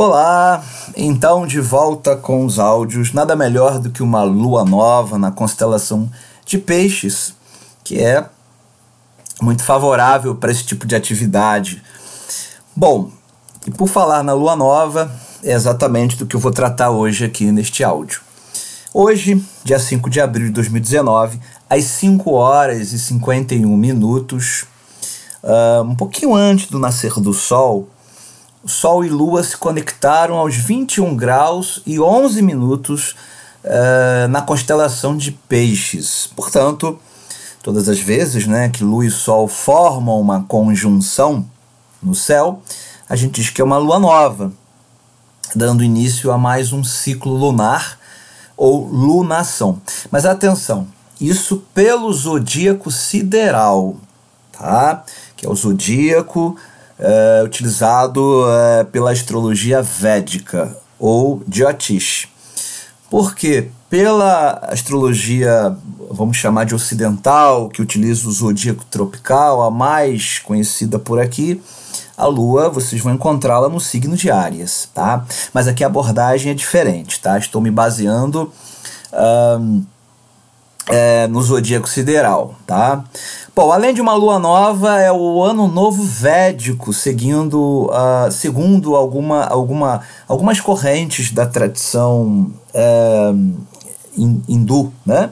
Olá, 0.00 0.62
então 0.96 1.44
de 1.44 1.60
volta 1.60 2.14
com 2.14 2.44
os 2.44 2.60
áudios. 2.60 3.12
Nada 3.12 3.34
melhor 3.34 3.80
do 3.80 3.90
que 3.90 4.00
uma 4.00 4.22
lua 4.22 4.64
nova 4.64 5.18
na 5.18 5.32
constelação 5.32 6.08
de 6.46 6.56
Peixes, 6.56 7.34
que 7.82 8.00
é 8.00 8.24
muito 9.42 9.64
favorável 9.64 10.36
para 10.36 10.52
esse 10.52 10.62
tipo 10.62 10.86
de 10.86 10.94
atividade. 10.94 11.82
Bom, 12.76 13.10
e 13.66 13.72
por 13.72 13.88
falar 13.88 14.22
na 14.22 14.34
lua 14.34 14.54
nova, 14.54 15.10
é 15.42 15.52
exatamente 15.52 16.14
do 16.14 16.26
que 16.26 16.36
eu 16.36 16.40
vou 16.40 16.52
tratar 16.52 16.90
hoje 16.90 17.24
aqui 17.24 17.50
neste 17.50 17.82
áudio. 17.82 18.20
Hoje, 18.94 19.44
dia 19.64 19.80
5 19.80 20.08
de 20.08 20.20
abril 20.20 20.46
de 20.46 20.52
2019, 20.52 21.40
às 21.68 21.82
5 21.82 22.30
horas 22.30 22.92
e 22.92 23.00
51 23.00 23.76
minutos, 23.76 24.64
uh, 25.42 25.82
um 25.82 25.96
pouquinho 25.96 26.36
antes 26.36 26.68
do 26.70 26.78
nascer 26.78 27.14
do 27.14 27.34
Sol, 27.34 27.88
Sol 28.68 29.04
e 29.04 29.08
Lua 29.08 29.42
se 29.42 29.56
conectaram 29.56 30.36
aos 30.36 30.54
21 30.54 31.16
graus 31.16 31.82
e 31.86 31.98
11 31.98 32.42
minutos 32.42 33.16
uh, 33.64 34.28
na 34.28 34.42
constelação 34.42 35.16
de 35.16 35.32
Peixes. 35.32 36.28
Portanto, 36.36 36.98
todas 37.62 37.88
as 37.88 37.98
vezes 37.98 38.46
né, 38.46 38.68
que 38.68 38.84
Lua 38.84 39.06
e 39.06 39.10
Sol 39.10 39.48
formam 39.48 40.20
uma 40.20 40.42
conjunção 40.44 41.46
no 42.02 42.14
céu, 42.14 42.62
a 43.08 43.16
gente 43.16 43.40
diz 43.40 43.50
que 43.50 43.62
é 43.62 43.64
uma 43.64 43.78
lua 43.78 43.98
nova, 43.98 44.52
dando 45.56 45.82
início 45.82 46.30
a 46.30 46.36
mais 46.36 46.72
um 46.72 46.84
ciclo 46.84 47.32
lunar 47.32 47.98
ou 48.54 48.86
lunação. 48.86 49.80
Mas 50.10 50.26
atenção, 50.26 50.86
isso 51.18 51.64
pelo 51.74 52.12
zodíaco 52.12 52.90
sideral, 52.90 53.96
tá? 54.52 55.04
Que 55.34 55.46
é 55.46 55.48
o 55.48 55.54
zodíaco 55.54 56.56
é, 56.98 57.42
utilizado 57.44 58.44
é, 58.48 58.84
pela 58.84 59.10
astrologia 59.10 59.80
védica 59.82 60.76
ou 60.98 61.42
Jyotish. 61.48 62.28
Porque 63.10 63.70
pela 63.88 64.58
astrologia, 64.64 65.74
vamos 66.10 66.36
chamar 66.36 66.64
de 66.64 66.74
ocidental, 66.74 67.68
que 67.68 67.80
utiliza 67.80 68.28
o 68.28 68.32
zodíaco 68.32 68.84
tropical, 68.84 69.62
a 69.62 69.70
mais 69.70 70.38
conhecida 70.40 70.98
por 70.98 71.18
aqui, 71.18 71.62
a 72.18 72.26
Lua, 72.26 72.68
vocês 72.68 73.00
vão 73.00 73.14
encontrá-la 73.14 73.68
no 73.68 73.78
signo 73.78 74.16
de 74.16 74.30
Áries, 74.30 74.88
tá? 74.92 75.24
Mas 75.54 75.68
aqui 75.68 75.84
a 75.84 75.86
abordagem 75.86 76.50
é 76.50 76.54
diferente, 76.54 77.20
tá? 77.20 77.38
Estou 77.38 77.62
me 77.62 77.70
baseando 77.70 78.52
um, 79.60 79.84
é, 80.88 81.26
no 81.26 81.42
zodíaco 81.42 81.88
sideral, 81.88 82.54
tá? 82.66 83.04
Bom, 83.54 83.72
além 83.72 83.92
de 83.92 84.00
uma 84.00 84.14
lua 84.14 84.38
nova, 84.38 85.00
é 85.00 85.12
o 85.12 85.42
ano 85.42 85.66
novo 85.66 86.02
védico, 86.02 86.92
seguindo, 86.92 87.90
uh, 87.90 88.30
segundo 88.30 88.94
alguma, 88.94 89.44
alguma, 89.44 90.02
algumas 90.26 90.60
correntes 90.60 91.32
da 91.32 91.44
tradição 91.46 92.52
uh, 92.72 93.66
hindu, 94.16 94.92
né? 95.04 95.30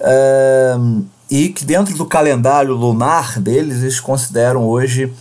Uh, 0.00 1.04
e 1.30 1.48
que 1.48 1.64
dentro 1.64 1.96
do 1.96 2.06
calendário 2.06 2.74
lunar 2.74 3.38
deles, 3.40 3.82
eles 3.82 4.00
consideram 4.00 4.66
hoje 4.66 5.12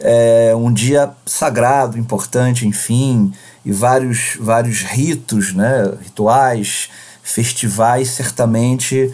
é, 0.00 0.54
um 0.56 0.72
dia 0.72 1.10
sagrado, 1.26 1.98
importante, 1.98 2.66
enfim, 2.66 3.32
e 3.64 3.70
vários, 3.70 4.38
vários 4.40 4.82
ritos, 4.82 5.52
né? 5.52 5.92
rituais, 6.02 6.88
festivais, 7.22 8.10
certamente 8.10 9.12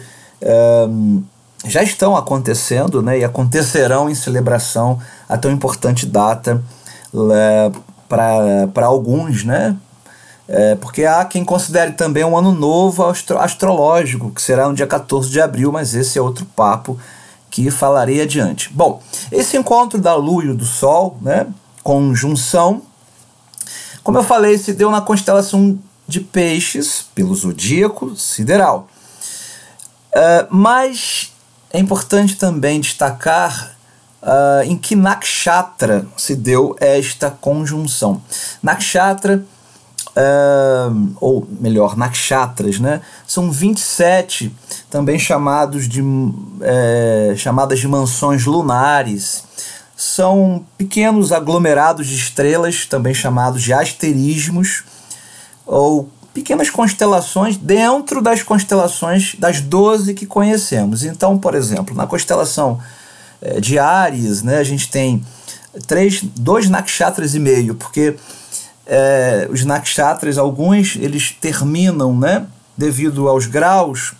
já 1.65 1.81
estão 1.81 2.15
acontecendo 2.15 3.01
né, 3.01 3.19
e 3.19 3.23
acontecerão 3.23 4.09
em 4.09 4.15
celebração 4.15 4.99
a 5.27 5.37
tão 5.37 5.51
importante 5.51 6.05
data 6.05 6.63
para 8.07 8.85
alguns, 8.85 9.43
né? 9.43 9.75
É, 10.49 10.75
porque 10.75 11.03
há 11.03 11.25
quem 11.25 11.43
considere 11.43 11.91
também 11.91 12.23
um 12.23 12.37
ano 12.37 12.53
novo 12.53 13.03
astro 13.03 13.37
astrológico, 13.37 14.31
que 14.31 14.41
será 14.41 14.69
no 14.69 14.73
dia 14.73 14.87
14 14.87 15.29
de 15.29 15.41
abril, 15.41 15.73
mas 15.73 15.93
esse 15.93 16.17
é 16.17 16.21
outro 16.21 16.45
papo 16.55 16.97
que 17.49 17.69
falarei 17.69 18.21
adiante. 18.21 18.71
Bom, 18.73 19.01
esse 19.29 19.57
encontro 19.57 19.99
da 19.99 20.15
Lua 20.15 20.45
e 20.45 20.53
do 20.53 20.63
Sol, 20.63 21.17
né, 21.21 21.47
conjunção, 21.83 22.81
como 24.03 24.19
eu 24.19 24.23
falei, 24.23 24.57
se 24.57 24.71
deu 24.71 24.89
na 24.89 25.01
constelação 25.01 25.77
de 26.07 26.21
Peixes, 26.21 27.05
pelo 27.13 27.35
zodíaco 27.35 28.15
sideral. 28.15 28.87
Uh, 30.15 30.47
mas 30.49 31.33
é 31.71 31.79
importante 31.79 32.37
também 32.37 32.79
destacar 32.79 33.77
uh, 34.21 34.63
em 34.63 34.77
que 34.77 34.95
nakshatra 34.95 36.07
se 36.17 36.35
deu 36.35 36.75
esta 36.79 37.29
conjunção. 37.29 38.21
Nakshatra, 38.63 39.45
uh, 40.07 41.15
ou 41.19 41.47
melhor, 41.59 41.97
nakshatras, 41.97 42.79
né? 42.79 43.01
são 43.27 43.51
27 43.51 44.53
também 44.89 45.19
chamados 45.19 45.87
de, 45.87 46.01
é, 46.61 47.33
chamadas 47.37 47.79
de 47.79 47.87
mansões 47.87 48.45
lunares. 48.45 49.43
São 49.95 50.65
pequenos 50.77 51.31
aglomerados 51.31 52.07
de 52.07 52.15
estrelas, 52.15 52.85
também 52.85 53.13
chamados 53.13 53.63
de 53.63 53.73
asterismos, 53.73 54.83
ou 55.67 56.09
pequenas 56.33 56.69
constelações 56.69 57.57
dentro 57.57 58.21
das 58.21 58.41
constelações 58.41 59.35
das 59.37 59.59
12 59.59 60.13
que 60.13 60.25
conhecemos. 60.25 61.03
Então, 61.03 61.37
por 61.37 61.53
exemplo, 61.55 61.95
na 61.95 62.07
constelação 62.07 62.79
é, 63.41 63.59
de 63.59 63.77
Ares, 63.77 64.41
né, 64.43 64.57
a 64.57 64.63
gente 64.63 64.89
tem 64.89 65.23
três, 65.87 66.21
dois 66.23 66.69
nakshatras 66.69 67.35
e 67.35 67.39
meio, 67.39 67.75
porque 67.75 68.15
é, 68.85 69.47
os 69.51 69.65
nakshatras, 69.65 70.37
alguns, 70.37 70.95
eles 70.95 71.31
terminam, 71.31 72.17
né, 72.17 72.45
devido 72.77 73.27
aos 73.27 73.47
graus, 73.47 74.13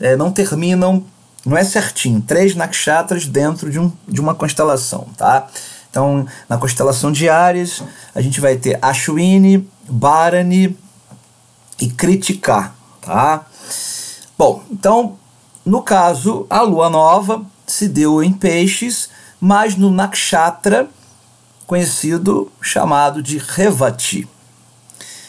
é, 0.00 0.16
não 0.16 0.32
terminam, 0.32 1.04
não 1.44 1.56
é 1.56 1.64
certinho, 1.64 2.20
três 2.20 2.54
nakshatras 2.54 3.26
dentro 3.26 3.70
de, 3.70 3.78
um, 3.78 3.92
de 4.06 4.20
uma 4.20 4.34
constelação, 4.34 5.06
tá? 5.16 5.46
Então, 5.90 6.26
na 6.48 6.56
constelação 6.58 7.12
de 7.12 7.28
Ares, 7.28 7.82
a 8.14 8.20
gente 8.20 8.40
vai 8.40 8.56
ter 8.56 8.78
Ashwini, 8.82 9.68
Bharani, 9.88 10.76
e 11.80 11.88
criticar, 11.88 12.74
tá? 13.00 13.46
Bom, 14.36 14.62
então, 14.70 15.16
no 15.64 15.82
caso, 15.82 16.46
a 16.48 16.62
lua 16.62 16.88
nova 16.88 17.44
se 17.66 17.88
deu 17.88 18.22
em 18.22 18.32
peixes, 18.32 19.10
mas 19.40 19.76
no 19.76 19.90
nakshatra 19.90 20.88
conhecido 21.66 22.50
chamado 22.62 23.22
de 23.22 23.36
Revati, 23.36 24.26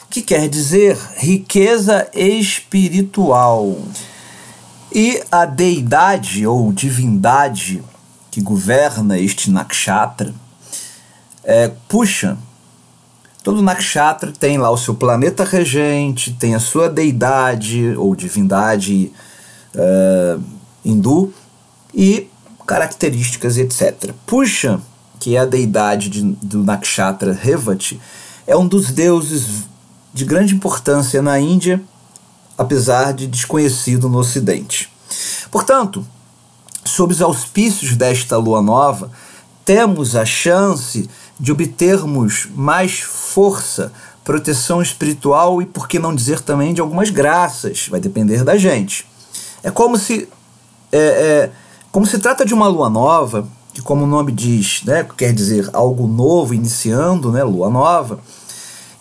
que 0.09 0.21
quer 0.21 0.47
dizer 0.47 0.97
riqueza 1.17 2.09
espiritual. 2.13 3.77
E 4.91 5.21
a 5.31 5.45
deidade 5.45 6.47
ou 6.47 6.71
divindade 6.71 7.83
que 8.31 8.41
governa 8.41 9.19
este 9.19 9.51
nakshatra 9.51 10.33
é, 11.43 11.71
puxa 11.87 12.37
Todo 13.43 13.61
nakshatra 13.61 14.31
tem 14.31 14.57
lá 14.57 14.69
o 14.69 14.77
seu 14.77 14.93
planeta 14.93 15.43
regente, 15.43 16.33
tem 16.33 16.55
a 16.55 16.59
sua 16.59 16.89
deidade 16.89 17.95
ou 17.97 18.15
divindade 18.15 19.11
uh, 19.75 20.43
hindu 20.83 21.33
e 21.93 22.27
características, 22.67 23.57
etc. 23.57 24.13
Puxa, 24.25 24.79
que 25.19 25.35
é 25.35 25.39
a 25.39 25.45
deidade 25.45 26.09
de, 26.09 26.21
do 26.21 26.63
nakshatra 26.63 27.33
Revati, 27.33 27.99
é 28.45 28.55
um 28.55 28.67
dos 28.67 28.91
deuses 28.91 29.63
de 30.13 30.25
grande 30.25 30.55
importância 30.55 31.21
na 31.21 31.39
Índia, 31.39 31.81
apesar 32.57 33.13
de 33.13 33.27
desconhecido 33.27 34.09
no 34.09 34.17
Ocidente. 34.17 34.91
Portanto, 35.49 36.05
sob 36.83 37.13
os 37.13 37.21
auspícios 37.21 37.95
desta 37.95 38.37
lua 38.37 38.61
nova, 38.61 39.11
temos 39.63 40.15
a 40.15 40.25
chance 40.25 41.09
de 41.39 41.51
obtermos 41.51 42.47
mais 42.55 42.99
força, 42.99 43.91
proteção 44.23 44.81
espiritual 44.81 45.61
e, 45.61 45.65
por 45.65 45.87
que 45.87 45.97
não 45.97 46.13
dizer 46.13 46.41
também, 46.41 46.73
de 46.73 46.81
algumas 46.81 47.09
graças. 47.09 47.87
Vai 47.89 47.99
depender 47.99 48.43
da 48.43 48.57
gente. 48.57 49.07
É 49.63 49.71
como 49.71 49.97
se. 49.97 50.27
É, 50.91 50.99
é, 50.99 51.51
como 51.91 52.05
se 52.05 52.19
trata 52.19 52.45
de 52.45 52.53
uma 52.53 52.67
lua 52.67 52.89
nova, 52.89 53.47
que, 53.73 53.81
como 53.81 54.03
o 54.03 54.07
nome 54.07 54.31
diz, 54.31 54.83
né, 54.83 55.07
quer 55.17 55.33
dizer 55.33 55.69
algo 55.73 56.07
novo 56.07 56.53
iniciando, 56.53 57.31
né, 57.31 57.43
lua 57.43 57.69
nova. 57.69 58.19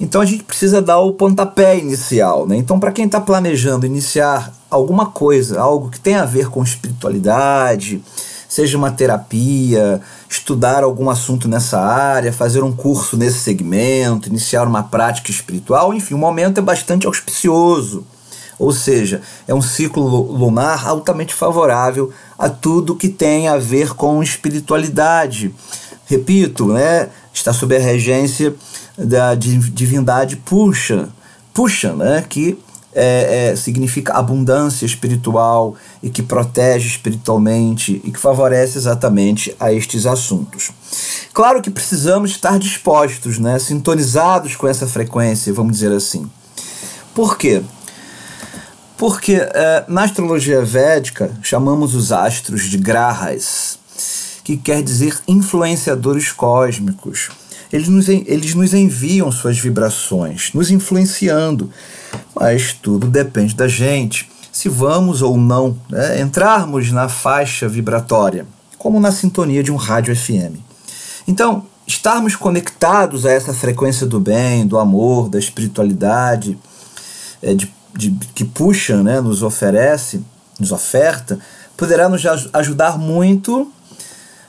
Então 0.00 0.20
a 0.20 0.24
gente 0.24 0.44
precisa 0.44 0.80
dar 0.80 1.00
o 1.00 1.12
pontapé 1.12 1.76
inicial. 1.76 2.46
Né? 2.46 2.56
Então, 2.56 2.78
para 2.78 2.92
quem 2.92 3.06
está 3.06 3.20
planejando 3.20 3.84
iniciar 3.84 4.52
alguma 4.70 5.06
coisa, 5.06 5.60
algo 5.60 5.90
que 5.90 5.98
tem 5.98 6.14
a 6.14 6.24
ver 6.24 6.48
com 6.48 6.62
espiritualidade, 6.62 8.02
seja 8.48 8.78
uma 8.78 8.90
terapia, 8.90 10.00
estudar 10.28 10.82
algum 10.82 11.10
assunto 11.10 11.46
nessa 11.46 11.78
área, 11.78 12.32
fazer 12.32 12.62
um 12.62 12.72
curso 12.72 13.16
nesse 13.16 13.38
segmento, 13.38 14.28
iniciar 14.28 14.66
uma 14.66 14.82
prática 14.82 15.30
espiritual, 15.30 15.92
enfim, 15.92 16.14
o 16.14 16.18
momento 16.18 16.58
é 16.58 16.62
bastante 16.62 17.06
auspicioso. 17.06 18.04
Ou 18.58 18.72
seja, 18.72 19.22
é 19.46 19.54
um 19.54 19.62
ciclo 19.62 20.02
lunar 20.32 20.88
altamente 20.88 21.32
favorável 21.32 22.12
a 22.36 22.48
tudo 22.48 22.96
que 22.96 23.08
tem 23.08 23.46
a 23.46 23.56
ver 23.56 23.94
com 23.94 24.20
espiritualidade. 24.20 25.54
Repito, 26.06 26.66
né? 26.72 27.08
está 27.38 27.52
sob 27.52 27.76
a 27.76 27.80
regência 27.80 28.54
da 28.96 29.34
divindade 29.34 30.36
Puxa, 30.36 31.08
Puxa, 31.54 31.92
né, 31.92 32.24
que 32.28 32.58
é, 33.00 33.50
é, 33.50 33.56
significa 33.56 34.14
abundância 34.14 34.84
espiritual 34.84 35.76
e 36.02 36.10
que 36.10 36.20
protege 36.20 36.88
espiritualmente 36.88 38.00
e 38.04 38.10
que 38.10 38.18
favorece 38.18 38.76
exatamente 38.76 39.54
a 39.60 39.72
estes 39.72 40.04
assuntos. 40.04 40.70
Claro 41.32 41.62
que 41.62 41.70
precisamos 41.70 42.32
estar 42.32 42.58
dispostos, 42.58 43.38
né, 43.38 43.56
sintonizados 43.60 44.56
com 44.56 44.66
essa 44.66 44.88
frequência, 44.88 45.52
vamos 45.52 45.74
dizer 45.74 45.92
assim. 45.92 46.28
Por 47.14 47.38
quê? 47.38 47.62
Porque 48.96 49.34
é, 49.34 49.84
na 49.86 50.02
astrologia 50.02 50.64
védica 50.64 51.30
chamamos 51.40 51.94
os 51.94 52.10
astros 52.10 52.64
de 52.64 52.78
grahas, 52.78 53.78
que 54.42 54.56
quer 54.56 54.82
dizer 54.82 55.16
influenciadores 55.28 56.32
cósmicos. 56.32 57.28
Eles 57.72 57.86
nos, 57.86 58.08
eles 58.08 58.54
nos 58.54 58.72
enviam 58.72 59.30
suas 59.30 59.58
vibrações, 59.58 60.50
nos 60.54 60.70
influenciando, 60.70 61.70
mas 62.38 62.73
tudo 62.73 63.06
depende 63.06 63.55
da 63.55 63.69
gente, 63.69 64.31
se 64.52 64.69
vamos 64.69 65.23
ou 65.23 65.37
não 65.37 65.79
né, 65.88 66.20
entrarmos 66.20 66.90
na 66.90 67.08
faixa 67.08 67.69
vibratória, 67.69 68.46
como 68.76 69.00
na 69.00 69.12
sintonia 69.12 69.62
de 69.62 69.73
um 69.73 69.76
rádio 69.76 70.14
FM. 70.14 70.56
Então, 71.26 71.64
estarmos 71.87 72.37
conectados 72.37 73.25
a 73.26 73.31
essa 73.31 73.52
frequência 73.52 74.06
do 74.06 74.20
bem, 74.20 74.67
do 74.67 74.79
amor, 74.79 75.29
da 75.29 75.38
espiritualidade, 75.38 76.58
é, 77.43 77.55
de 77.55 77.73
de, 77.99 78.11
que 78.32 78.44
puxa, 78.44 79.02
né, 79.02 79.20
nos 79.20 79.43
oferece, 79.43 80.23
nos 80.58 80.70
oferta, 80.70 81.38
poderá 81.76 82.08
nos 82.08 82.23
ajudar 82.52 82.96
muito, 82.96 83.70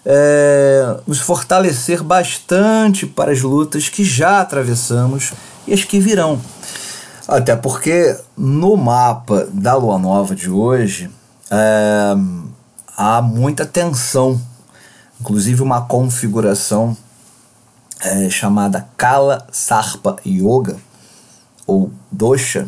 é, 0.06 0.98
nos 1.06 1.20
fortalecer 1.20 2.04
bastante 2.04 3.08
para 3.08 3.32
as 3.32 3.42
lutas 3.42 3.90
que 3.90 4.04
já 4.04 4.42
atravessamos 4.42 5.34
e 5.68 5.74
as 5.74 5.84
que 5.84 6.00
virão. 6.00 6.40
Até 7.30 7.56
porque 7.56 8.18
no 8.36 8.76
mapa 8.76 9.48
da 9.54 9.76
lua 9.76 10.00
nova 10.00 10.36
de 10.36 10.50
hoje 10.50 11.12
é, 11.52 12.16
há 12.98 13.22
muita 13.22 13.68
tensão, 13.68 14.42
inclusive 15.22 15.62
uma 15.62 15.81
configuração 15.81 16.98
é, 18.02 18.31
chamada 18.31 18.90
Kala 18.98 19.46
Sarpa 19.52 20.16
Yoga, 20.26 20.78
ou 21.68 21.92
Dosha, 22.12 22.68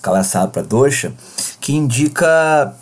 para 0.00 0.62
Dosha, 0.62 1.12
que 1.60 1.74
indica 1.74 2.72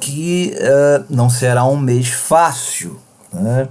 que 0.00 0.56
uh, 0.56 1.04
não 1.10 1.28
será 1.28 1.66
um 1.66 1.76
mês 1.76 2.08
fácil. 2.08 2.98
Né? 3.30 3.68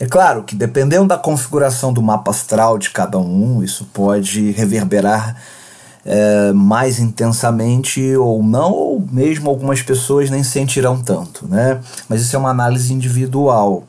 É 0.00 0.06
claro 0.06 0.42
que 0.42 0.56
dependendo 0.56 1.06
da 1.06 1.16
configuração 1.16 1.92
do 1.92 2.02
mapa 2.02 2.32
astral 2.32 2.76
de 2.76 2.90
cada 2.90 3.18
um, 3.18 3.62
isso 3.62 3.84
pode 3.92 4.50
reverberar 4.50 5.36
é, 6.06 6.52
mais 6.52 7.00
intensamente 7.00 8.16
ou 8.16 8.40
não, 8.40 8.72
ou 8.72 9.04
mesmo 9.10 9.50
algumas 9.50 9.82
pessoas 9.82 10.30
nem 10.30 10.44
sentirão 10.44 11.02
tanto, 11.02 11.48
né? 11.48 11.80
Mas 12.08 12.22
isso 12.22 12.36
é 12.36 12.38
uma 12.38 12.50
análise 12.50 12.94
individual. 12.94 13.82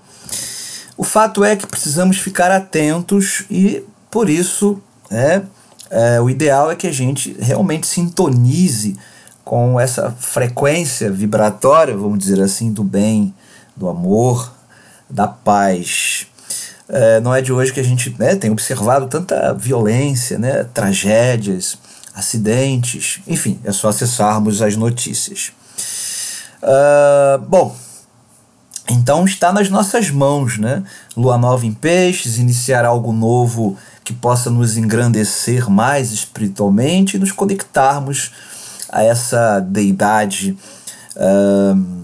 O 0.98 1.04
fato 1.04 1.46
é 1.46 1.56
que 1.56 1.68
precisamos 1.68 2.18
ficar 2.18 2.50
atentos 2.50 3.46
e, 3.52 3.84
por 4.10 4.32
isso, 4.32 4.82
é, 5.12 5.44
é, 5.92 6.20
o 6.20 6.28
ideal 6.28 6.72
é 6.72 6.76
que 6.76 6.88
a 6.88 6.92
gente 6.92 7.38
realmente 7.40 7.86
sintonize 7.86 8.98
com 9.46 9.80
essa 9.80 10.12
frequência 10.20 11.12
vibratória, 11.12 11.96
vamos 11.96 12.18
dizer 12.18 12.42
assim, 12.42 12.74
do 12.74 12.84
bem, 12.84 13.34
do 13.76 13.88
amor, 13.88 14.52
da 15.08 15.28
paz. 15.28 16.26
É, 16.90 17.20
não 17.20 17.34
é 17.34 17.42
de 17.44 17.54
hoje 17.54 17.72
que 17.72 17.80
a 17.80 17.84
gente 17.84 18.16
né, 18.18 18.36
tem 18.36 18.50
observado 18.50 19.06
tanta 19.06 19.54
violência, 19.54 20.40
né, 20.40 20.64
tragédias, 20.74 21.78
acidentes, 22.18 23.20
enfim, 23.28 23.60
é 23.64 23.72
só 23.72 23.90
acessarmos 23.90 24.60
as 24.64 24.76
notícias. 24.76 25.52
Uh, 26.64 27.38
bom, 27.48 27.76
então 28.90 29.24
está 29.24 29.54
nas 29.54 29.70
nossas 29.70 30.10
mãos, 30.10 30.58
né? 30.58 30.84
Lua 31.16 31.38
nova 31.38 31.64
em 31.68 31.74
peixes, 31.74 32.40
iniciar 32.40 32.86
algo 32.86 33.14
novo 33.14 33.78
que 34.04 34.14
possa 34.14 34.50
nos 34.50 34.78
engrandecer 34.78 35.70
mais 35.70 36.12
espiritualmente 36.12 37.18
e 37.18 37.20
nos 37.20 37.32
conectarmos 37.32 38.32
a 38.90 39.04
essa 39.04 39.60
deidade 39.60 40.58
uh, 41.16 41.98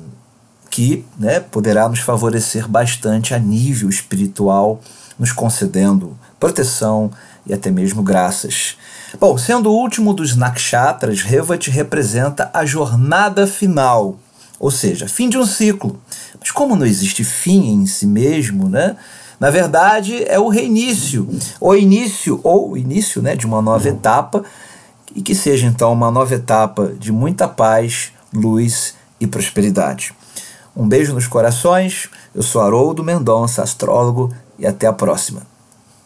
que 0.70 1.04
né, 1.18 1.40
poderá 1.40 1.90
nos 1.90 2.00
favorecer 2.00 2.68
bastante 2.68 3.34
a 3.34 3.40
nível 3.40 3.90
espiritual, 3.90 4.80
nos 5.18 5.32
concedendo 5.32 6.16
proteção 6.44 7.10
e 7.46 7.54
até 7.54 7.72
mesmo 7.72 8.04
graças. 8.04 8.76
Bom, 9.18 9.38
sendo 9.38 9.72
o 9.72 9.74
último 9.74 10.14
dos 10.14 10.36
nakshatras, 10.36 11.22
Revat 11.22 11.70
representa 11.70 12.52
a 12.54 12.66
jornada 12.66 13.48
final, 13.48 14.18
ou 14.60 14.70
seja, 14.70 15.08
fim 15.08 15.30
de 15.30 15.38
um 15.38 15.46
ciclo. 15.46 15.98
Mas 16.38 16.52
como 16.52 16.76
não 16.76 16.86
existe 16.86 17.24
fim 17.24 17.76
em 17.76 17.86
si 17.86 18.06
mesmo, 18.06 18.68
né? 18.68 18.98
Na 19.40 19.50
verdade, 19.50 20.26
é 20.26 20.38
o 20.38 20.50
reinício, 20.50 21.30
o 21.62 21.74
início 21.74 22.42
ou 22.44 22.78
início, 22.78 23.22
né, 23.22 23.38
de 23.38 23.46
uma 23.46 23.62
nova 23.62 23.88
etapa 23.88 24.44
e 25.16 25.22
que 25.22 25.34
seja 25.34 25.66
então 25.66 25.94
uma 25.94 26.12
nova 26.12 26.36
etapa 26.36 26.94
de 27.00 27.12
muita 27.12 27.48
paz, 27.48 28.12
luz 28.34 28.96
e 29.18 29.26
prosperidade. 29.26 30.14
Um 30.76 30.88
beijo 30.88 31.14
nos 31.14 31.26
corações. 31.26 32.10
Eu 32.36 32.44
sou 32.44 32.62
Haroldo 32.62 33.02
Mendonça, 33.02 33.64
astrólogo, 33.64 34.34
e 34.60 34.68
até 34.68 34.88
a 34.88 34.94
próxima. 34.94 35.53